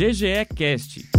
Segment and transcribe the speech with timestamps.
[0.00, 1.10] GGE Cast.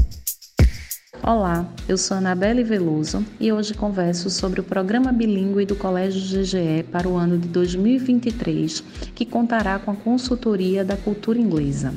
[1.22, 6.82] Olá, eu sou Anabelle Veloso e hoje converso sobre o programa bilíngue do Colégio GGE
[6.92, 8.84] para o ano de 2023,
[9.14, 11.94] que contará com a consultoria da cultura inglesa.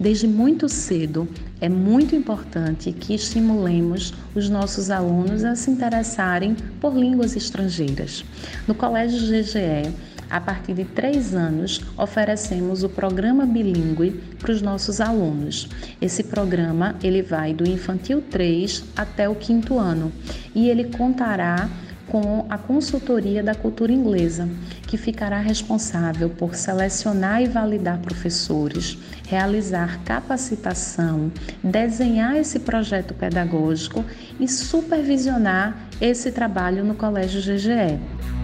[0.00, 1.28] Desde muito cedo,
[1.60, 8.24] é muito importante que estimulemos os nossos alunos a se interessarem por línguas estrangeiras.
[8.66, 9.94] No Colégio GGE,
[10.30, 15.68] a partir de três anos, oferecemos o programa bilíngue para os nossos alunos.
[16.00, 20.12] Esse programa ele vai do infantil 3 até o quinto ano
[20.54, 21.68] e ele contará
[22.10, 24.48] com a consultoria da cultura inglesa,
[24.86, 31.30] que ficará responsável por selecionar e validar professores, realizar capacitação,
[31.62, 34.04] desenhar esse projeto pedagógico
[34.40, 38.39] e supervisionar esse trabalho no Colégio GGE.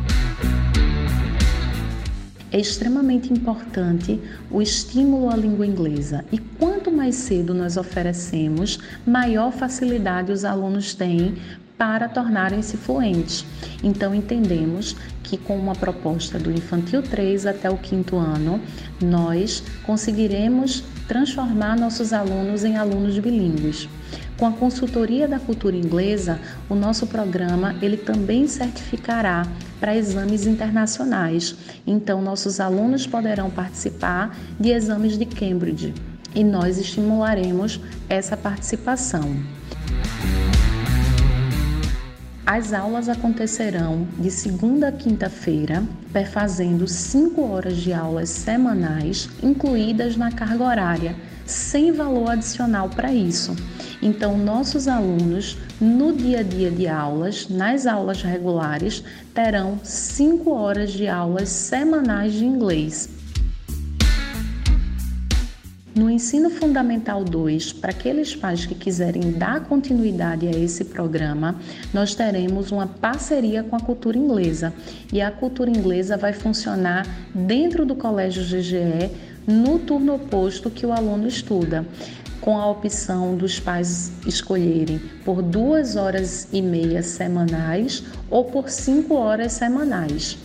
[2.53, 6.25] É extremamente importante o estímulo à língua inglesa.
[6.31, 11.35] E quanto mais cedo nós oferecemos, maior facilidade os alunos têm
[11.79, 13.45] para tornarem-se fluentes.
[13.83, 18.61] Então, entendemos que com uma proposta do infantil 3 até o quinto ano,
[19.01, 23.89] nós conseguiremos transformar nossos alunos em alunos bilíngues.
[24.37, 26.39] Com a consultoria da cultura inglesa,
[26.69, 29.47] o nosso programa ele também certificará
[29.81, 31.57] para exames internacionais.
[31.87, 35.95] Então, nossos alunos poderão participar de exames de Cambridge
[36.35, 39.37] e nós estimularemos essa participação.
[42.47, 50.31] As aulas acontecerão de segunda a quinta-feira, perfazendo cinco horas de aulas semanais, incluídas na
[50.31, 53.57] carga horária, sem valor adicional para isso.
[54.01, 59.03] Então, nossos alunos, no dia a dia de aulas, nas aulas regulares,
[59.35, 63.16] terão cinco horas de aulas semanais de inglês
[65.97, 71.59] no ensino fundamental 2, para aqueles pais que quiserem dar continuidade a esse programa,
[71.93, 74.75] nós teremos uma parceria com a cultura inglesa.
[75.11, 79.11] E a cultura inglesa vai funcionar dentro do colégio GGE
[79.47, 81.87] no turno oposto que o aluno estuda
[82.43, 89.15] com a opção dos pais escolherem por duas horas e meia semanais ou por cinco
[89.15, 90.37] horas semanais.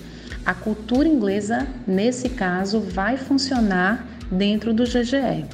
[0.46, 5.46] A cultura inglesa, nesse caso, vai funcionar dentro do GGE.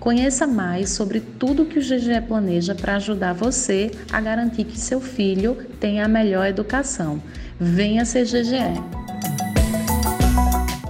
[0.00, 5.00] Conheça mais sobre tudo que o GGE planeja para ajudar você a garantir que seu
[5.00, 7.22] filho tenha a melhor educação.
[7.60, 8.80] Venha ser GGE.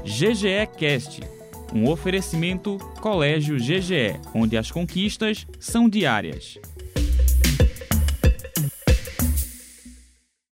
[0.05, 1.21] GGE Cast,
[1.75, 6.59] um oferecimento Colégio GGE, onde as conquistas são diárias.